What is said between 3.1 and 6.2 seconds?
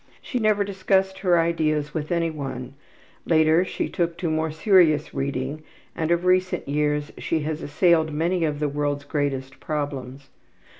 Later she took to more serious reading, and